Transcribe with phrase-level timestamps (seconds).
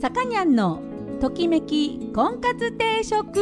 [0.00, 0.80] さかにゃんの
[1.20, 3.38] ときめき婚活定食。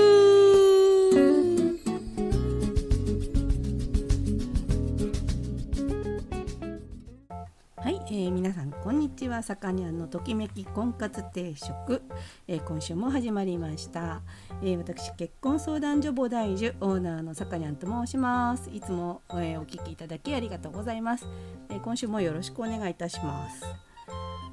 [7.77, 9.45] はい、えー、皆さんこんにちは。
[9.45, 12.03] さかにゃんのときめき婚活定食、
[12.49, 14.23] えー、今週も始まりました、
[14.61, 18.69] えー、私結婚相談所母大樹オーナーのさかにゃんと申します。
[18.71, 21.29] いつも、えー、お聞きいただきありがとうございます、
[21.71, 23.63] えー、今週もよろしくお願いいたします。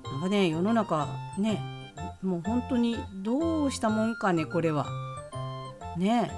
[0.04, 1.08] なんかね世の中
[1.40, 1.75] ね
[2.26, 4.88] もう本当にどうしたもんかねこれは。
[5.98, 6.32] ね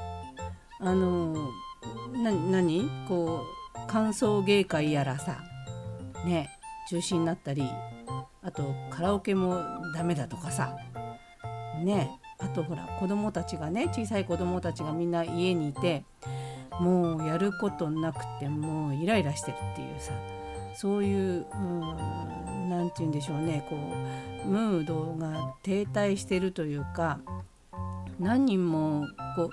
[0.79, 1.49] あの
[2.13, 2.89] 何？
[3.07, 3.43] こ
[3.75, 5.37] う歓送迎会やらさ。
[6.25, 6.49] ね
[6.89, 7.63] 中止になったり
[8.43, 9.63] あとカラオケも
[9.95, 10.75] ダメだとかさ。
[11.83, 16.03] ねあとほら子供たちがね小さい子供たちがみんな家にいて
[16.79, 20.11] もうやることなくてもうイライラしてるっていうさ。
[20.79, 21.45] そういう
[22.69, 23.65] 何て言うんでしょうね。
[23.69, 23.75] こ
[24.45, 27.19] うムードが停滞してるというか
[28.19, 29.05] 何人も
[29.35, 29.49] こ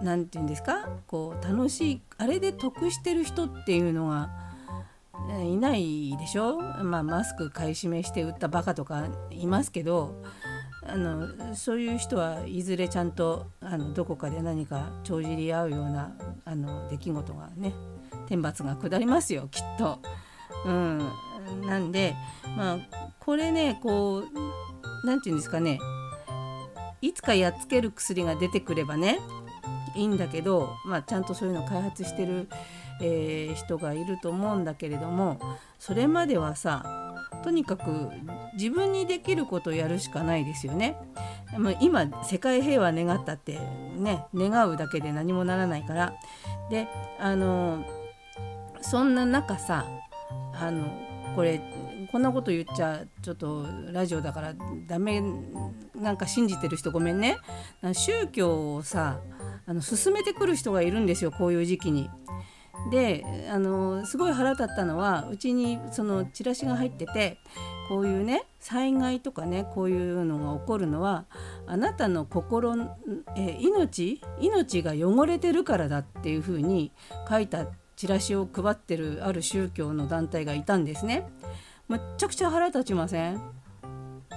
[0.00, 0.88] う何て言うんですか？
[1.06, 4.30] こう楽しいあれで得してる人っていうのが
[5.44, 10.22] いないでしょ、まあ、マスク買い占めして売ったバカとかいますけど
[10.82, 17.72] あのそういう人はいずれちゃんとあのどこかで何か帳尻合うようなあの出来事がね
[18.26, 19.98] 天罰が下りますよきっと。
[20.64, 20.98] うん、
[21.66, 22.14] なんで
[22.56, 22.78] まあ
[23.18, 25.78] これねこう何て言うんですかね。
[27.02, 29.18] いつかやっつける薬が出てくればね
[29.94, 32.46] いいんだけど、まあ、ちゃんとそういうの開発してる
[33.00, 35.40] えー、人がいると思うんだけれども
[35.78, 36.84] それまではさ
[37.42, 38.10] とにかく
[38.54, 40.96] 自分にできることをやるしかないですよね。
[41.80, 43.58] 今世界平和願ったって
[43.96, 46.12] ね願うだけで何もならないから。
[46.70, 46.86] で
[47.18, 47.84] あの
[48.82, 49.86] そんな中さ
[50.60, 50.84] あの
[51.34, 51.60] これ
[52.10, 54.54] こんなこと言っちゃちょっとラジオだから
[54.86, 55.22] ダメ
[55.94, 57.38] なんか信じてる人ごめんね
[57.92, 59.20] 宗教をさ
[59.66, 62.10] あの進めてくる人がいるんですよこういう時期に。
[62.90, 67.36] であのすごい腹立ったのはうちにそのチラシが入ってて
[67.90, 71.26] こういうね災害とかねこういうのが起こるのは
[71.66, 72.74] あなたの心、
[73.36, 76.90] え命命が汚れてるからだっていうふうに
[77.28, 77.66] 書いた
[78.00, 81.28] チラシを配ってるある宗教の団体がいたんですね。
[81.86, 83.38] むっちゃくちゃ腹立ちません？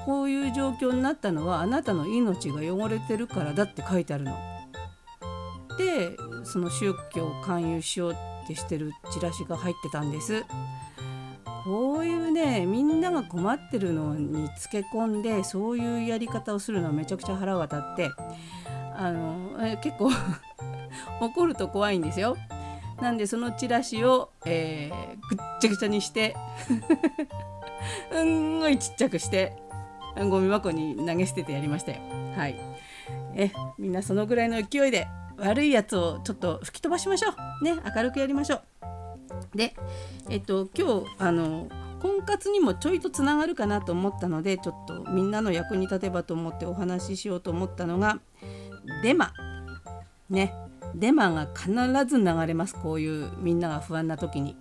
[0.06, 4.36] こういう状況になったのはあなたの命が汚れてるからだって書いてあるの。
[5.78, 10.44] でその宗教を勧誘しようってしてるチラシが入ってたんです
[11.64, 18.12] こういうねみんなが困ってるのにつけ込んでそういうやり方をするのはめちゃくちゃ腹が立って
[18.98, 20.12] あのえ結構
[21.22, 22.36] 怒ると怖いんですよ
[23.04, 26.38] なんでそのチラシを、えー、ぐっちゃぐちゃにして
[28.14, 29.58] うんごいちっちゃくして
[30.16, 31.98] ゴミ箱に投げ捨ててやりましたよ。
[32.38, 32.56] はい。
[33.36, 37.32] えみんなそのぐらいの勢いで悪いやつをちょっと吹き飛ばしましょ
[37.62, 37.66] う。
[37.66, 38.62] ね明るくやりましょ
[39.54, 39.58] う。
[39.58, 39.76] で
[40.30, 41.68] えっと今日あの
[42.02, 48.22] 婚活にもちょいとつながるかなと思ったのでちょっとみんなの役に立てばと思ってお話ししようと思ったのが
[49.04, 49.34] デマ。
[50.30, 50.54] ね。
[50.96, 51.72] デマが必
[52.06, 54.56] ず流れますこういうみんなが不安な時に。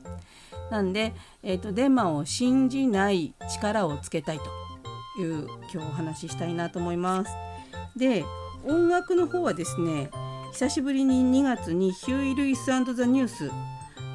[0.70, 1.12] なんで、
[1.42, 7.30] えーと、デマを信じない力をつけたいという今日お話ししたいなと思います。
[7.96, 8.24] で
[8.64, 10.10] 音楽の方はですね
[10.52, 13.50] 久しぶりに2月にヒューイ・ルイスザ・ニュース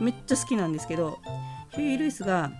[0.02, 1.20] めっちゃ好きなんですけど
[1.72, 2.52] ヒューイ・ルイスが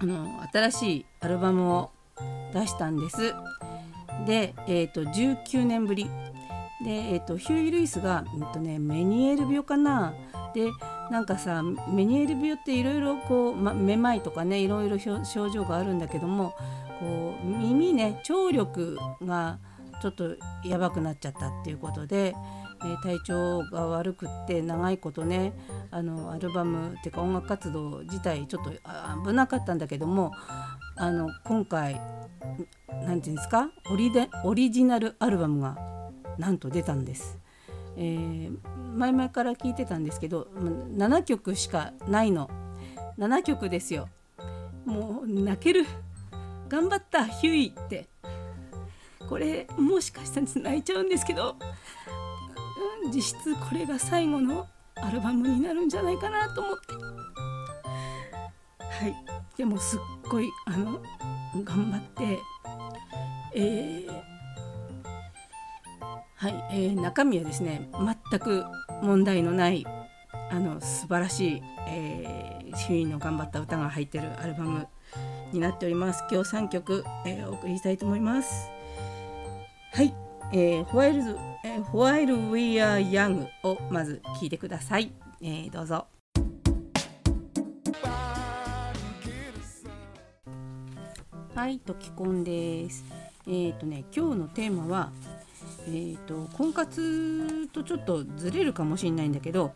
[0.00, 1.90] あの新しいアルバムを
[2.52, 3.34] 出したんです。
[4.26, 6.06] で、えーと、19年ぶり
[6.84, 10.14] で、えーと、ヒューイ・ルイスが、えーとね、メニエール病かな。
[10.54, 10.70] で
[11.10, 16.54] なんかさメニエール病っていろいろこう、ま、めまいとかねいろいろ症状があるんだけども
[16.98, 19.58] こう耳ね聴力が
[20.00, 22.34] ちょっとやばくなっちゃったっていうことで
[22.84, 25.52] え体調が悪くって長いことね
[25.90, 28.70] あのアルバムっていうか音楽活動自体ちょっと
[29.26, 30.32] 危なかったんだけども
[30.96, 32.00] あの今回
[33.04, 33.68] 何て言うんですか？
[34.44, 35.76] オリジナルアルバムが
[36.38, 37.38] なんと出たんです。
[37.96, 38.58] えー、
[38.94, 40.48] 前々から聞いてたんですけど
[40.96, 42.50] 7曲しかないの。
[43.18, 44.08] 7曲ですよ。
[44.84, 45.84] もう泣ける。
[46.68, 48.08] 頑張ったヒューイって。
[49.28, 51.56] これもしかしたら泣いちゃうんですけど
[53.12, 56.94] 実質これが最後のアルバムになるんじゃないかなと思って。
[58.78, 59.14] はい。
[59.56, 60.00] でもすっ
[60.30, 61.02] ごいあの
[61.64, 62.38] 頑張って
[63.54, 64.35] えー、
[66.38, 67.88] はい、えー、中身はですね
[68.30, 68.64] 全く
[69.02, 69.86] 問題のない
[70.50, 74.86] あの素晴らしい、えー、周囲の頑張った歌が入ってるアルバム
[75.52, 76.24] になっております。
[76.30, 78.68] 今日3曲、えー、お送りしたいと思います。
[79.94, 80.14] はい、
[80.52, 86.06] えー、ホワイルズ、えー、While We Are Young をまず聞いてください、えー、どうぞ。
[91.54, 93.06] はいときこんです。
[93.46, 95.10] えっ、ー、とね今日のテーマは
[95.86, 99.74] えーと、婚活とちょっとずれるかもしれないんだけど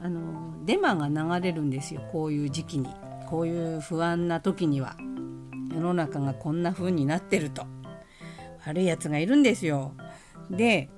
[0.00, 2.88] あのデマが流れるんですよこういう時期に。
[3.28, 4.96] こういう不安な時には。
[5.72, 7.64] 世の中がこんな風になってると。
[8.66, 9.94] 悪いやつがいるんですよ。
[10.50, 10.90] で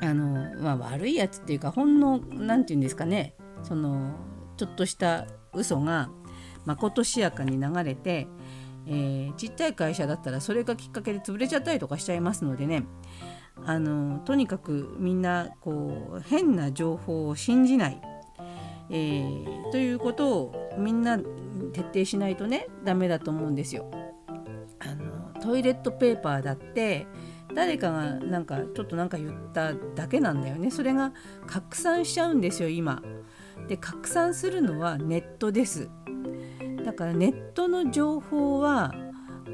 [0.00, 3.34] あの、まあ、悪いやつっていうかほんの何て言うんですかね。
[3.62, 4.14] その
[4.56, 6.08] ちょっとした嘘が
[6.64, 8.26] まことしやかに流れて、
[8.86, 12.84] えー、ちっちゃい会社だったらそれがきっかけで潰れちゃったりとかしちゃいますのでね。
[13.64, 18.00] あのとにかくみんなこう変な情報を信じない、
[18.90, 23.90] えー、ということをみんな徹底しないとねダメだと思うんですよ。
[24.80, 27.06] あのトイレットペーパーだって
[27.54, 31.12] 誰かがなんかちょっとなんか言っただけなんだよねそれが
[31.46, 33.02] 拡散しちゃうんですよ今。
[33.68, 35.88] で拡散するのはネットです。
[36.84, 38.92] だからネットの情報は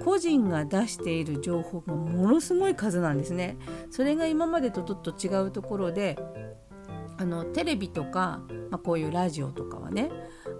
[0.04, 3.56] 個人が出している情報がものすごい数なんですね。
[3.90, 6.18] それが今までとちょっと違うところで
[7.18, 8.40] あのテレビとか、
[8.70, 10.10] まあ、こういうラジオとかはね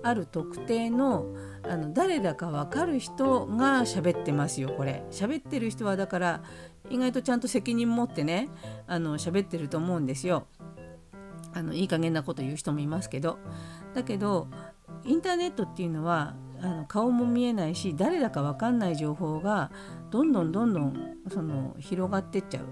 [0.02, 1.26] ある特定の
[1.62, 5.04] あの誰だか分かる人が喋ってますよこれ。
[5.10, 6.42] 喋ってる人はだから
[6.90, 8.48] 意外とちゃんと責任持ってね
[8.86, 10.46] あの喋ってると思うんですよ。
[11.54, 13.38] あのいい加減なこと言う人もいますけど。
[13.94, 14.48] だけど
[15.04, 19.70] インターネットっていうのはあの顔も見えないし誰だか分かんない情報が
[20.10, 22.64] どんどんどんどんその広がってっちゃう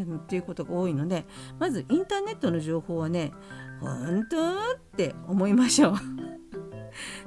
[0.00, 1.24] っていうことが多いので
[1.58, 3.32] まずインターネットの情報はね
[3.80, 5.94] 本当って思いましょ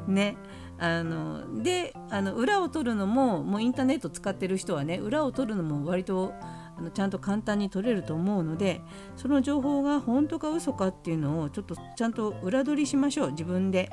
[0.08, 0.12] う。
[0.12, 0.38] ね
[0.80, 6.34] あのであの裏を取るのももうインターネット使ってる人はね裏を取るのも割と
[6.78, 8.82] あのちゃんと簡単に取れると思うので
[9.16, 13.90] その情報が本当か嘘かっていうのをちょっとちゃんと裏取りしましょう自分で。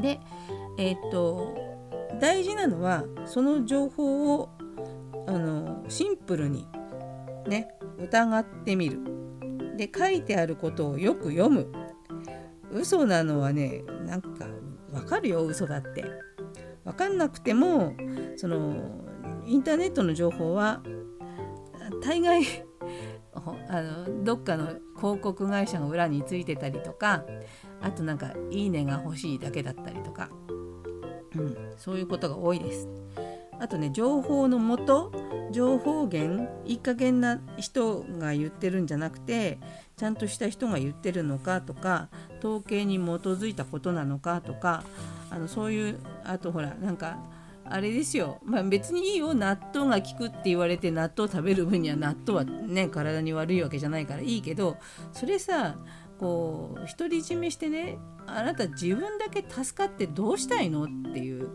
[0.00, 0.20] で
[0.78, 1.56] え、っと
[2.20, 4.50] 大事なのはその情報を
[5.26, 6.66] あのシンプルに
[7.46, 7.68] ね
[7.98, 9.00] 疑ってみる。
[9.76, 11.72] で書いてあることをよく読む。
[12.70, 14.46] 嘘なのはねなんか
[14.92, 16.04] わかるよ嘘だって。
[16.84, 17.94] 分かんなくても
[18.36, 19.04] その
[19.46, 20.82] インターネットの情報は
[22.02, 22.42] 大概
[23.68, 24.68] あのどっかの
[25.04, 27.24] 広告会社が裏についてたりとか
[27.82, 30.30] あとなんか「いいね」が欲しいだけだったりとか、
[31.36, 32.88] うん、そういうことが多いです。
[33.60, 35.12] あとね情報のもと
[35.52, 39.58] 情報源いい加減な人が言ってるんじゃなくて
[39.96, 42.08] ちゃんとした人が言ってるのかとか
[42.38, 44.84] 統計に基づいたことなのかとか
[45.30, 47.18] あのそういうあとほらなんか
[47.66, 54.76] あれですよ、まあ、別にいいよ納豆が効くって言われて納豆食べる分には納豆はね体に悪いわけじゃないからいいけど
[55.12, 55.76] それさ
[56.18, 61.50] こう独り占めしてねあなた自分だけ助かってどうしたいのっていう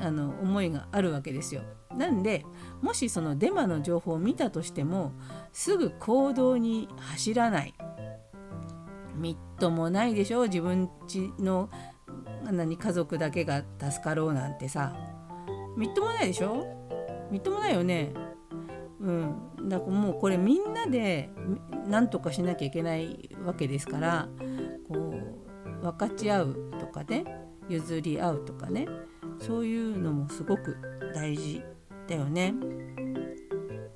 [0.00, 1.62] あの思いがあるわけですよ。
[1.96, 2.44] なんで
[2.82, 5.12] もしそのデマの情報を見たとしても
[5.52, 7.74] すぐ行動に走らない。
[9.14, 11.70] みっともないでしょ自分ちの
[12.44, 14.94] 何家族だけが助かろうなんてさ。
[15.76, 16.66] みっともないでしょ？
[17.30, 18.12] みっともないよね。
[19.00, 19.68] うん。
[19.68, 21.30] だからもうこれみんなで
[21.86, 24.28] 何とかしなきゃいけないわけですから
[24.88, 25.14] こ
[25.74, 27.24] う分かち合うとかね
[27.68, 28.86] 譲り合うとかね
[29.38, 30.76] そういうのもすごく
[31.14, 31.62] 大事
[32.06, 32.54] だよね。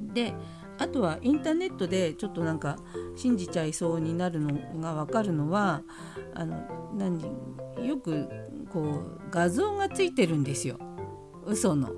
[0.01, 0.35] で
[0.79, 2.77] あとはインターネットでちょっとなんか
[3.15, 5.83] 信じちゃいそうになるのが分かるのは
[6.35, 7.23] あの何？
[7.87, 8.29] よく
[8.73, 10.79] こう画像がついてるんですよ。
[11.47, 11.91] 嘘の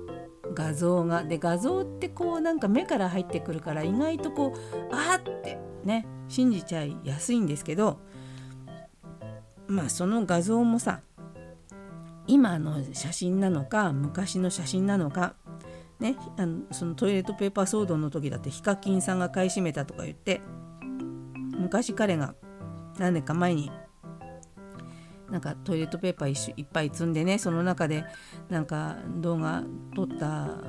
[0.53, 1.23] 画像が。
[1.23, 7.99] で画像ってこうなんか目から入ってくるから意外とこうあってね信じちゃいやすいんですけど
[9.67, 11.01] まあその画像もさ
[12.27, 15.35] 今の写真なのか昔の写真なのか
[15.99, 20.41] ね、あのそのトイレットペーパー騒動の時だってヒカキンさんが買い占めたとか言って
[21.57, 22.35] 昔彼が
[22.99, 23.71] 何年か前に
[25.33, 28.05] なんかトイレットペーパーいっぱい積んでねその中で
[28.49, 29.63] なんか動画
[29.95, 30.59] 撮った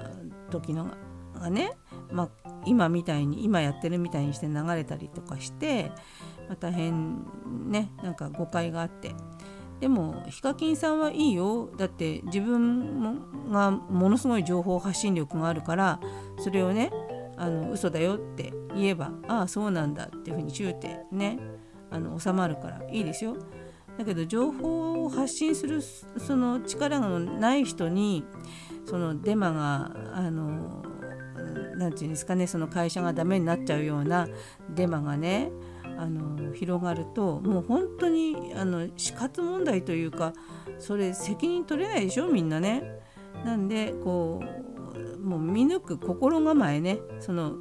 [0.50, 0.90] 時の
[1.35, 1.73] がね、
[2.11, 5.92] まあ、今みたいに今やってるみたいにして流れたりとかして、
[6.49, 7.26] まあ、大変
[7.68, 9.14] ねなんか誤解があって
[9.80, 16.00] でもヒカキンさんはいいよだって自分がものすごい情報発信力があるから
[16.38, 16.90] それをね
[17.37, 21.38] あの嘘だよって言えばああそうなんだっていうふうにチューってね
[21.90, 23.37] あの収まるからいいですよ。
[23.99, 28.25] だけど情報を発信するその力がない人に
[28.87, 30.83] そのデマがあの
[31.77, 34.29] 何て言うんですかねその会社がダメになっちゃうような
[34.75, 35.51] デマがね
[35.97, 40.33] あの広がるともう本当にあの死活問題というか
[40.79, 42.83] それ責任取れないでしょみんなね。
[43.45, 47.57] なんでこうもう見抜く心構えねその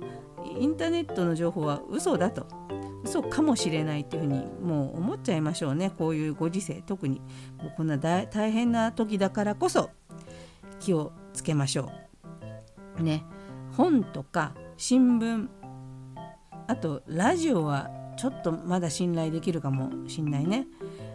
[0.59, 2.45] インターネットの情報は嘘だと
[3.03, 7.19] 嘘かもしれないっていうふうにもう思っちゃいましょうねこういうご時世特に
[7.61, 9.89] もうこんな大変な時だからこそ
[10.79, 11.91] 気をつけましょ
[12.99, 13.03] う。
[13.03, 13.23] ね
[13.75, 15.47] 本とか新聞
[16.67, 20.67] あとラジオはちょっとまだ信頼できるかもしんないね。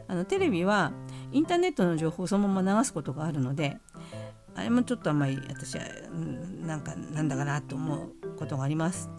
[0.09, 0.93] あのテレビは
[1.33, 3.77] インターネットの情報をそのまま流すことがあるので
[4.55, 5.85] あれもちょっとあんまり私は
[6.67, 9.11] なんかなんだかなと思うことがあります。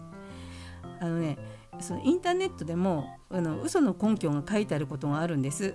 [1.00, 1.38] あのね
[1.80, 5.74] そのインターネットでもあの嘘の根拠が書いてあることがあるんです。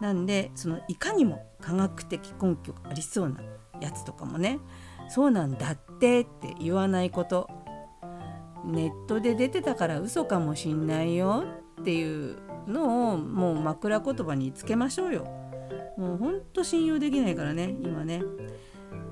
[0.00, 3.40] なんでそのいかにも科学的根拠がありそうな
[3.80, 4.58] やつとかもね
[5.08, 7.48] そうなんだってって言わないこと
[8.64, 11.44] ネットで出てたから嘘かもしんないよ
[11.80, 15.24] っていうのをもう枕言葉につけましょうよ。
[15.96, 18.22] もうほんと信用できないからね今ね。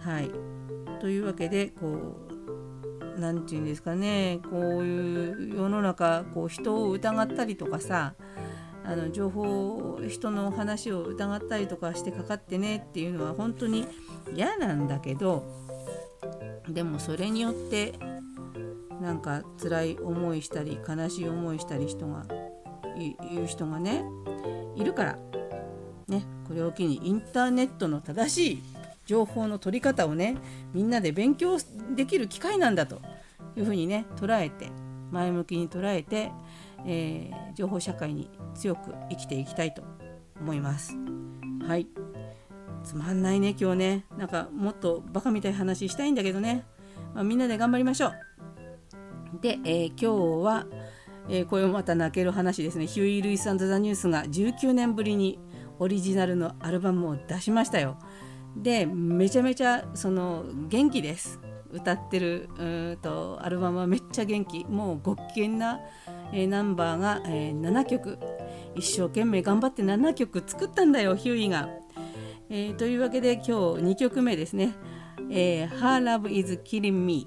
[0.01, 0.31] はい。
[1.01, 2.32] というわけでこう
[3.19, 8.15] 何て言うんですかねこういう世の中こう人を疑ったりとかさ
[8.85, 13.87] あの情報人の話を疑ったりとかしてかかってねっていうのは本当に
[14.35, 15.45] 嫌なんだけど
[16.69, 17.95] でもそれによって
[19.01, 22.25] なんか辛い思いしたり悲しい思いしたり人が
[22.99, 24.05] いう人がね
[24.77, 25.19] いるから。
[26.09, 28.63] ねこれを機にインターネットの正しい
[29.05, 30.37] 情報の取り方をね
[30.73, 31.59] みんなで勉強
[31.95, 33.01] できる機会なんだと
[33.57, 34.71] いうふうにね捉えて
[35.11, 36.33] 前向きに捉えて、
[36.87, 39.83] えー、情報社会に強く生きていきたいと
[40.41, 40.97] 思います。
[41.67, 41.87] はい。
[42.83, 44.05] つまんないね今日ね。
[44.17, 46.65] なんかもっとバカみたい話したいんだけどね、
[47.15, 48.13] まあ、みんなで頑張りましょう。
[49.41, 50.67] で、えー、今日は、
[51.29, 52.87] えー、これもまた泣ける話ですね。
[52.87, 55.39] ヒューイ・ルイス・ザ・ニュースが19年ぶりに
[55.79, 57.99] オリジナルのアルバムを出しましたよ。
[58.57, 61.39] でめちゃめちゃその元気です。
[61.71, 62.51] 歌ってる
[62.93, 64.65] うとアルバムはめっちゃ元気。
[64.67, 65.81] もうご機嫌な、
[66.33, 68.19] えー、ナンバーが、えー、7曲。
[68.75, 71.69] 一生懸命頑張って7曲作ったんだよヒューイが。
[72.55, 74.75] えー、というわけで今日2曲目ですね
[75.33, 77.27] 「えー、Her Love is Killing Me」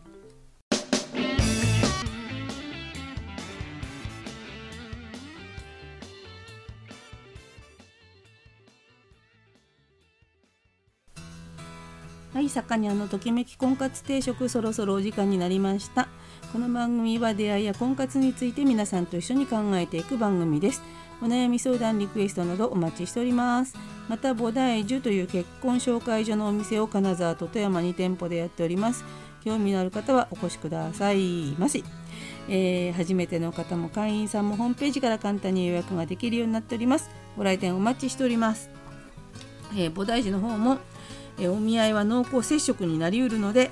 [12.45, 16.07] い、さかにゃんのときめき婚活定食そろそろお時間になりました
[16.53, 20.81] この番組は出会いや婚活について皆さんと一緒に考えていく番組です
[21.21, 23.75] お悩み相談リクエストなどお待ちしております
[24.07, 29.03] また菩提樹という結婚紹介所のお店を金沢と富山に店舗でやっております
[29.43, 31.83] 興味のある方はお越しくださいまし、
[32.49, 38.69] えー、初めての方も会員さんもホームページから簡単に予約ができるようになっておりますご来店お待ちしております、
[39.73, 40.79] えー、菩提樹の方も、
[41.39, 43.71] え、お見合いは濃厚接触になりうるので、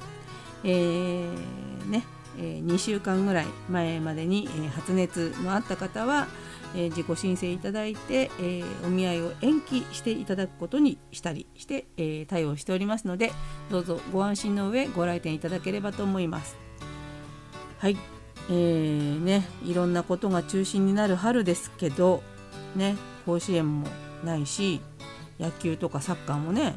[0.64, 2.06] えー、ね、
[2.38, 6.28] え2週間ぐらい前までに、え発熱のあった方は
[6.76, 13.32] え、自己申請いただいて、え、お見合いを延期していただくことにしたりして、え、対応しておりますので
[13.70, 16.58] どうぞご安心の上ご来店いただければと思います。
[17.78, 17.98] はい
[18.50, 22.24] えーね、いろんなことが中心になる春ですけど、
[22.76, 23.88] ね、甲子園も
[24.24, 24.82] ないし
[25.40, 26.76] 野球とかサッカーもね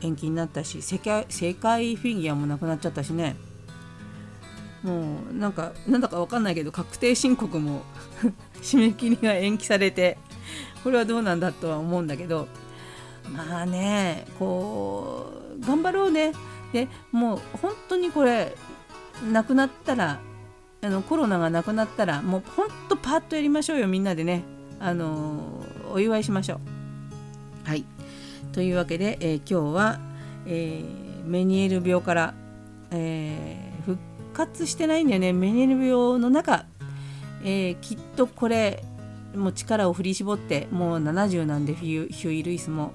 [0.00, 3.36] 延期になったし世界世界フィギュアもなくなっちゃったしね。
[4.82, 7.82] もうなんかなんだか分かんないけど確定申告も
[8.62, 10.18] 締め切りが延期されて
[10.84, 12.46] これはどうなんだとは思うんだけど
[13.34, 16.32] まあねこう頑張ろうね。
[16.72, 18.54] でもう本当にこれ
[19.32, 20.20] なくなったら
[20.82, 24.44] あのコロナがなくなったらもうほんとパッとやりましょうよみんなでね。
[24.80, 26.60] あのお祝いしましょ
[27.64, 27.68] う。
[27.68, 27.84] はい。
[28.58, 30.00] というわけで、えー、今日は、
[30.44, 32.34] えー、メニエル病から、
[32.90, 33.98] えー、復
[34.32, 35.32] 活してないんだよね。
[35.32, 36.66] メニエル病の中
[37.44, 38.82] えー、きっとこれ
[39.36, 42.90] もう力を振り絞ってもう70なんでヒューイ・ルイスも、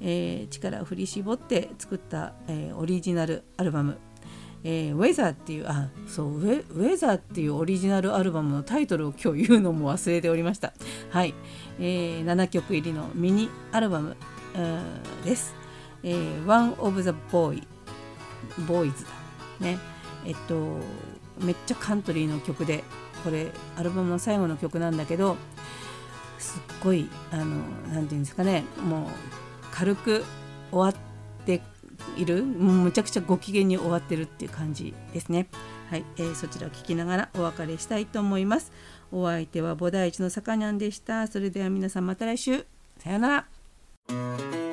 [0.00, 3.98] えー、力を振り絞って作った、えー、オリジナルアルバム
[4.64, 10.72] 「えー、ウェザー」っていうあそうウェウェザーっていうオリジナルアルバムのタイトルを今日言うのも忘れておりました。
[11.10, 11.34] はい、
[11.78, 14.16] えー、7曲入りのミニアルバム、
[15.24, 15.54] です、
[16.02, 17.66] えー、One of the Boy
[18.66, 19.10] Boys だ。
[19.60, 19.78] ね。
[20.24, 20.78] えっと
[21.40, 22.82] めっちゃカントリーの曲で
[23.22, 25.36] これアルバムの最後の曲なんだけど
[26.38, 27.60] すっごいあの何て
[27.92, 29.06] 言うんですかねもう
[29.72, 30.24] 軽く
[30.70, 31.60] 終わって
[32.16, 35.48] いるもうむちゃくちゃご機嫌に終わってるっていう感じですね。
[35.90, 38.72] はい、えー、そちらを聞きながらお別れしたいと思います。
[39.12, 41.26] お相手は菩提一のさかにゃんでした。
[41.28, 42.66] それでは皆さんまた来週。
[42.98, 43.55] さようなら。
[44.08, 44.65] Música